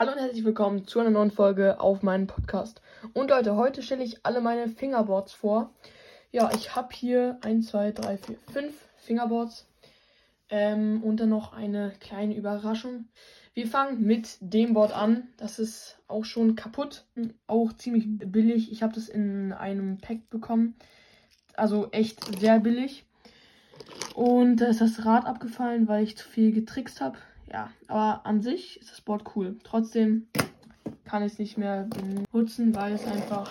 Hallo 0.00 0.12
und 0.12 0.18
herzlich 0.18 0.46
willkommen 0.46 0.86
zu 0.86 0.98
einer 0.98 1.10
neuen 1.10 1.30
Folge 1.30 1.78
auf 1.78 2.02
meinem 2.02 2.26
Podcast. 2.26 2.80
Und 3.12 3.28
Leute, 3.28 3.54
heute 3.56 3.82
stelle 3.82 4.02
ich 4.02 4.24
alle 4.24 4.40
meine 4.40 4.66
Fingerboards 4.66 5.34
vor. 5.34 5.74
Ja, 6.32 6.50
ich 6.54 6.74
habe 6.74 6.88
hier 6.94 7.36
1, 7.42 7.66
2, 7.66 7.92
3, 7.92 8.16
4, 8.16 8.36
5 8.50 8.74
Fingerboards. 8.96 9.68
Ähm, 10.48 11.02
und 11.02 11.20
dann 11.20 11.28
noch 11.28 11.52
eine 11.52 11.92
kleine 12.00 12.34
Überraschung. 12.34 13.08
Wir 13.52 13.66
fangen 13.66 14.00
mit 14.00 14.38
dem 14.40 14.72
Board 14.72 14.92
an. 14.96 15.28
Das 15.36 15.58
ist 15.58 15.98
auch 16.08 16.24
schon 16.24 16.56
kaputt. 16.56 17.04
Auch 17.46 17.74
ziemlich 17.74 18.06
billig. 18.08 18.72
Ich 18.72 18.82
habe 18.82 18.94
das 18.94 19.10
in 19.10 19.52
einem 19.52 19.98
Pack 19.98 20.30
bekommen. 20.30 20.76
Also 21.56 21.90
echt 21.90 22.40
sehr 22.40 22.58
billig. 22.58 23.04
Und 24.14 24.62
da 24.62 24.68
ist 24.68 24.80
das 24.80 25.04
Rad 25.04 25.26
abgefallen, 25.26 25.88
weil 25.88 26.04
ich 26.04 26.16
zu 26.16 26.26
viel 26.26 26.52
getrickst 26.52 27.02
habe 27.02 27.18
ja, 27.52 27.70
aber 27.88 28.26
an 28.26 28.40
sich 28.40 28.80
ist 28.80 28.90
das 28.90 29.00
Board 29.00 29.24
cool. 29.34 29.58
Trotzdem 29.64 30.28
kann 31.04 31.24
ich 31.24 31.32
es 31.32 31.38
nicht 31.38 31.58
mehr 31.58 31.88
benutzen, 31.88 32.74
weil 32.74 32.92
es 32.92 33.04
einfach. 33.06 33.50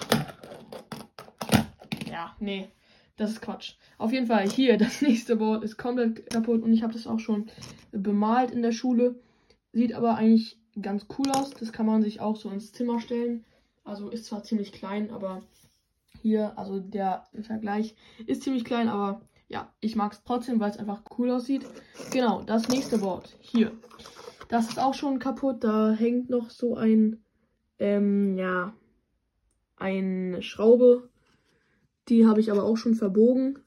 Ja, 2.09 2.35
nee, 2.39 2.69
das 3.17 3.31
ist 3.31 3.41
Quatsch. 3.41 3.75
Auf 3.97 4.11
jeden 4.11 4.27
Fall, 4.27 4.49
hier, 4.49 4.77
das 4.79 5.01
nächste 5.01 5.35
Board 5.35 5.63
ist 5.63 5.77
komplett 5.77 6.29
kaputt 6.29 6.63
und 6.63 6.73
ich 6.73 6.83
habe 6.83 6.93
das 6.93 7.07
auch 7.07 7.19
schon 7.19 7.47
bemalt 7.91 8.51
in 8.51 8.61
der 8.61 8.71
Schule. 8.71 9.19
Sieht 9.73 9.93
aber 9.93 10.15
eigentlich 10.15 10.57
ganz 10.81 11.05
cool 11.17 11.29
aus. 11.31 11.51
Das 11.51 11.71
kann 11.71 11.85
man 11.85 12.01
sich 12.01 12.21
auch 12.21 12.35
so 12.35 12.49
ins 12.49 12.71
Zimmer 12.71 12.99
stellen. 12.99 13.45
Also 13.83 14.09
ist 14.09 14.25
zwar 14.25 14.43
ziemlich 14.43 14.71
klein, 14.71 15.11
aber 15.11 15.41
hier, 16.21 16.57
also 16.57 16.79
der 16.79 17.27
Vergleich 17.41 17.95
ist 18.25 18.43
ziemlich 18.43 18.63
klein, 18.63 18.87
aber 18.87 19.21
ja, 19.49 19.73
ich 19.79 19.95
mag 19.95 20.13
es 20.13 20.23
trotzdem, 20.23 20.59
weil 20.59 20.69
es 20.69 20.77
einfach 20.77 21.01
cool 21.17 21.31
aussieht. 21.31 21.65
Genau, 22.11 22.43
das 22.43 22.69
nächste 22.69 22.99
Board. 22.99 23.35
Hier. 23.39 23.71
Das 24.47 24.69
ist 24.69 24.79
auch 24.79 24.93
schon 24.93 25.19
kaputt. 25.19 25.63
Da 25.63 25.91
hängt 25.91 26.29
noch 26.29 26.51
so 26.51 26.75
ein, 26.75 27.23
ähm, 27.79 28.37
ja, 28.37 28.73
eine 29.75 30.41
Schraube. 30.43 31.09
Die 32.09 32.27
habe 32.27 32.39
ich 32.39 32.51
aber 32.51 32.63
auch 32.63 32.77
schon 32.77 32.93
verbogen, 32.95 33.59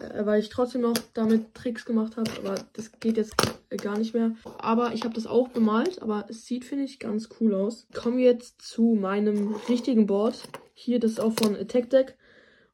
äh, 0.00 0.26
weil 0.26 0.40
ich 0.40 0.48
trotzdem 0.48 0.82
noch 0.82 0.94
damit 1.14 1.54
Tricks 1.54 1.84
gemacht 1.84 2.16
habe. 2.16 2.30
Aber 2.38 2.64
das 2.72 2.98
geht 2.98 3.16
jetzt 3.16 3.34
gar 3.82 3.98
nicht 3.98 4.14
mehr. 4.14 4.32
Aber 4.58 4.94
ich 4.94 5.04
habe 5.04 5.14
das 5.14 5.28
auch 5.28 5.48
bemalt, 5.48 6.02
aber 6.02 6.26
es 6.28 6.44
sieht, 6.44 6.64
finde 6.64 6.84
ich, 6.84 6.98
ganz 6.98 7.28
cool 7.40 7.54
aus. 7.54 7.86
Kommen 7.94 8.18
wir 8.18 8.24
jetzt 8.24 8.62
zu 8.62 8.96
meinem 9.00 9.54
richtigen 9.68 10.06
Board. 10.06 10.42
Hier, 10.74 10.98
das 10.98 11.12
ist 11.12 11.20
auch 11.20 11.34
von 11.34 11.54
Attack 11.54 11.90
Deck. 11.90 12.16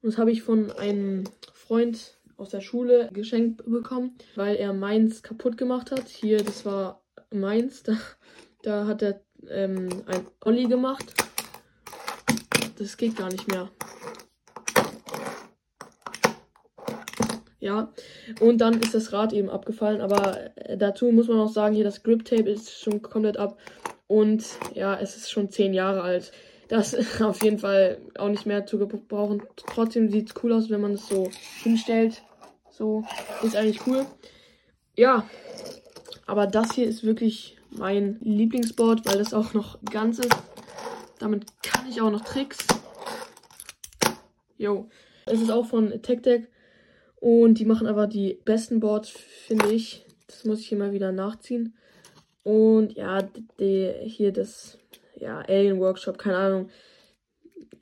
Und 0.00 0.12
das 0.12 0.18
habe 0.18 0.30
ich 0.30 0.42
von 0.42 0.70
einem 0.72 1.24
Freund 1.52 2.15
aus 2.36 2.50
der 2.50 2.60
Schule 2.60 3.08
geschenkt 3.12 3.64
bekommen, 3.64 4.16
weil 4.34 4.56
er 4.56 4.72
meins 4.72 5.22
kaputt 5.22 5.56
gemacht 5.56 5.90
hat. 5.90 6.08
Hier, 6.08 6.42
das 6.42 6.64
war 6.64 7.02
meins. 7.30 7.82
Da, 8.62 8.80
da 8.82 8.86
hat 8.88 9.02
er 9.02 9.20
ähm, 9.48 9.88
ein 10.06 10.26
Olli 10.44 10.64
gemacht. 10.64 11.14
Das 12.78 12.96
geht 12.96 13.16
gar 13.16 13.30
nicht 13.30 13.46
mehr. 13.46 13.70
Ja, 17.60 17.92
und 18.40 18.58
dann 18.58 18.80
ist 18.80 18.94
das 18.94 19.12
Rad 19.12 19.32
eben 19.32 19.50
abgefallen. 19.50 20.00
Aber 20.00 20.56
äh, 20.56 20.76
dazu 20.76 21.10
muss 21.12 21.28
man 21.28 21.38
auch 21.38 21.52
sagen, 21.52 21.74
hier 21.74 21.84
das 21.84 22.02
Grip 22.02 22.24
Tape 22.24 22.50
ist 22.50 22.70
schon 22.70 23.02
komplett 23.02 23.36
ab. 23.36 23.58
Und 24.06 24.44
ja, 24.74 24.98
es 24.98 25.16
ist 25.16 25.30
schon 25.30 25.50
zehn 25.50 25.74
Jahre 25.74 26.02
alt. 26.02 26.32
Das 26.68 26.92
ist 26.92 27.22
auf 27.22 27.42
jeden 27.42 27.58
Fall 27.58 27.98
auch 28.18 28.28
nicht 28.28 28.46
mehr 28.46 28.66
zu 28.66 28.78
gebrauchen. 28.78 29.42
Trotzdem 29.56 30.10
sieht 30.10 30.30
es 30.30 30.42
cool 30.42 30.52
aus, 30.52 30.70
wenn 30.70 30.80
man 30.80 30.94
es 30.94 31.08
so 31.08 31.30
hinstellt. 31.62 32.22
So, 32.70 33.04
ist 33.42 33.56
eigentlich 33.56 33.86
cool. 33.86 34.04
Ja, 34.96 35.28
aber 36.26 36.46
das 36.46 36.72
hier 36.72 36.86
ist 36.86 37.04
wirklich 37.04 37.56
mein 37.70 38.18
Lieblingsboard, 38.20 39.06
weil 39.06 39.18
das 39.18 39.34
auch 39.34 39.54
noch 39.54 39.78
ganz 39.84 40.18
ist. 40.18 40.36
Damit 41.18 41.46
kann 41.62 41.88
ich 41.88 42.00
auch 42.00 42.10
noch 42.10 42.22
Tricks. 42.22 42.58
Jo. 44.58 44.88
Es 45.26 45.40
ist 45.40 45.50
auch 45.50 45.66
von 45.66 46.02
Tech 46.02 46.22
Deck. 46.22 46.48
Und 47.16 47.54
die 47.54 47.64
machen 47.64 47.86
aber 47.86 48.06
die 48.06 48.38
besten 48.44 48.80
Boards, 48.80 49.08
finde 49.10 49.72
ich. 49.72 50.04
Das 50.26 50.44
muss 50.44 50.60
ich 50.60 50.72
immer 50.72 50.92
wieder 50.92 51.12
nachziehen. 51.12 51.74
Und 52.44 52.92
ja, 52.92 53.22
die, 53.58 53.92
hier 54.04 54.32
das 54.32 54.78
ja, 55.16 55.40
Alien 55.40 55.80
Workshop, 55.80 56.18
keine 56.18 56.36
Ahnung. 56.36 56.70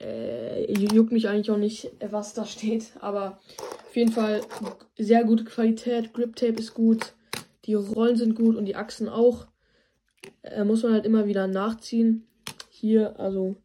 Äh, 0.00 0.72
juckt 0.72 1.12
mich 1.12 1.28
eigentlich 1.28 1.50
auch 1.50 1.56
nicht, 1.56 1.91
was 2.00 2.34
da 2.34 2.45
steht. 2.45 2.93
Aber 3.00 3.39
auf 3.87 3.97
jeden 3.97 4.12
Fall 4.12 4.43
sehr 4.97 5.25
gute 5.25 5.45
Qualität. 5.45 6.12
Grip 6.12 6.37
Tape 6.37 6.55
ist 6.55 6.75
gut. 6.75 7.15
Die 7.65 7.75
Rollen 7.75 8.17
sind 8.17 8.34
gut 8.34 8.56
und 8.56 8.67
die 8.67 8.77
Achsen 8.77 9.09
auch. 9.09 9.47
Äh, 10.43 10.65
muss 10.65 10.83
man 10.83 10.93
halt 10.93 11.06
immer 11.06 11.27
wieder 11.27 11.47
nachziehen. 11.47 12.27
Hier, 12.71 13.19
also 13.19 13.56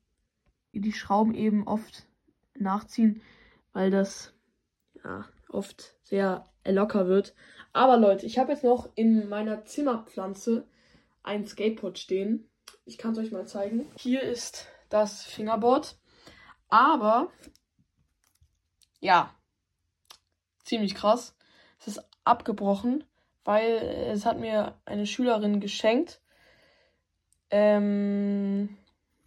die 0.74 0.94
Schrauben 0.94 1.34
eben 1.34 1.68
oft 1.68 2.06
nachziehen, 2.56 3.22
weil 3.74 3.92
das 3.92 4.34
ja 5.04 5.26
oft 5.50 5.96
sehr 6.04 6.44
locker 6.66 7.08
wird. 7.08 7.34
Aber 7.74 7.98
Leute, 7.98 8.26
ich 8.26 8.38
habe 8.38 8.52
jetzt 8.52 8.64
noch 8.64 8.90
in 8.96 9.30
meiner 9.30 9.66
Zimmerpflanze 9.66 10.68
ein 11.24 11.46
Skateboard 11.46 12.00
stehen. 12.00 12.50
Ich 12.90 12.98
kann 12.98 13.12
es 13.12 13.20
euch 13.20 13.32
mal 13.32 13.46
zeigen. 13.46 13.86
Hier 14.00 14.24
ist 14.24 14.66
das 14.90 15.22
Fingerboard. 15.22 15.96
Aber 16.70 17.28
ja, 19.00 19.32
ziemlich 20.64 20.96
krass. 20.96 21.36
Es 21.80 21.88
ist 21.88 22.04
abgebrochen, 22.24 23.04
weil 23.46 23.74
es 24.12 24.26
hat 24.26 24.40
mir 24.40 24.80
eine 24.86 25.06
Schülerin 25.06 25.60
geschenkt. 25.60 26.20
Ähm, 27.52 28.76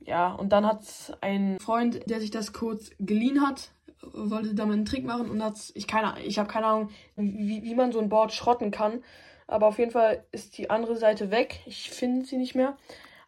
ja, 0.00 0.32
und 0.32 0.48
dann 0.48 0.66
hat 0.66 1.16
ein 1.20 1.60
Freund, 1.60 2.10
der 2.10 2.18
sich 2.18 2.32
das 2.32 2.52
kurz 2.52 2.90
geliehen 2.98 3.46
hat, 3.46 3.70
wollte 4.12 4.56
damit 4.56 4.74
einen 4.74 4.86
Trick 4.86 5.04
machen 5.04 5.30
und 5.30 5.40
hat 5.40 5.70
ich 5.74 5.86
keine 5.86 6.20
ich 6.24 6.40
habe 6.40 6.48
keine 6.48 6.66
Ahnung, 6.66 6.90
wie, 7.14 7.62
wie 7.62 7.74
man 7.76 7.92
so 7.92 8.00
ein 8.00 8.08
Board 8.08 8.32
schrotten 8.32 8.72
kann, 8.72 9.04
aber 9.46 9.68
auf 9.68 9.78
jeden 9.78 9.92
Fall 9.92 10.26
ist 10.32 10.58
die 10.58 10.68
andere 10.68 10.96
Seite 10.96 11.30
weg. 11.30 11.60
Ich 11.66 11.90
finde 11.90 12.26
sie 12.26 12.38
nicht 12.38 12.56
mehr, 12.56 12.76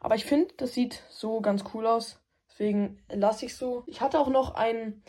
aber 0.04 0.16
ich 0.16 0.26
finde, 0.26 0.53
das 0.59 0.75
sieht 0.75 1.03
so 1.09 1.41
ganz 1.41 1.65
cool 1.72 1.87
aus. 1.87 2.20
Deswegen 2.50 2.98
lasse 3.10 3.47
ich 3.47 3.56
so. 3.56 3.84
Ich 3.87 4.03
hatte 4.03 4.20
auch 4.20 4.28
noch 4.28 4.54
ein 4.54 5.03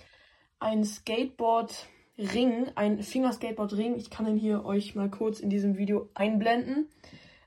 ein 0.60 0.86
Skateboard 0.86 1.88
Ring, 2.18 2.72
ein 2.76 3.04
Fingerskateboard-Ring. 3.04 3.98
Ich 3.98 4.10
kann 4.10 4.26
den 4.26 4.38
hier 4.38 4.64
euch 4.64 4.96
mal 4.96 5.10
kurz 5.10 5.42
in 5.42 5.50
diesem 5.50 5.78
Video 5.78 6.10
einblenden. 6.14 6.88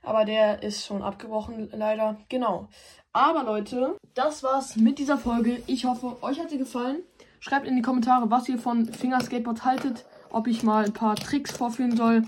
Aber 0.03 0.25
der 0.25 0.61
ist 0.61 0.85
schon 0.85 1.01
abgebrochen, 1.01 1.71
leider. 1.73 2.17
Genau. 2.29 2.69
Aber 3.13 3.43
Leute, 3.43 3.97
das 4.13 4.43
war's 4.43 4.75
mit 4.75 4.99
dieser 4.99 5.17
Folge. 5.17 5.63
Ich 5.65 5.85
hoffe, 5.85 6.21
euch 6.21 6.39
hat 6.39 6.51
sie 6.51 6.59
gefallen. 6.59 7.01
Schreibt 7.39 7.67
in 7.67 7.75
die 7.75 7.81
Kommentare, 7.81 8.29
was 8.29 8.47
ihr 8.47 8.59
von 8.59 8.85
Fingerskateboard 8.85 9.65
haltet. 9.65 10.05
Ob 10.29 10.45
ich 10.45 10.61
mal 10.61 10.85
ein 10.85 10.93
paar 10.93 11.15
Tricks 11.15 11.51
vorführen 11.51 11.97
soll. 11.97 12.21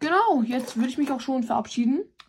Genau, 0.00 0.42
jetzt 0.42 0.76
würde 0.76 0.88
ich 0.88 0.98
mich 0.98 1.12
auch 1.12 1.20
schon 1.20 1.44
verabschieden. 1.44 2.02